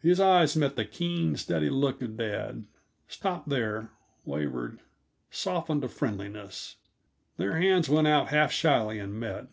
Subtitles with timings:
[0.00, 2.64] His eyes met the keen, steady look of dad,
[3.06, 3.90] stopped there,
[4.24, 4.80] wavered,
[5.30, 6.78] softened to friendliness.
[7.36, 9.46] Their hands went out half shyly and met.